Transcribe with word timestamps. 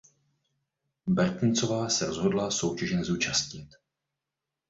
Bertensová 1.07 1.89
se 1.89 2.05
rozhodla 2.05 2.51
soutěže 2.51 2.95
nezúčastnit. 2.95 3.69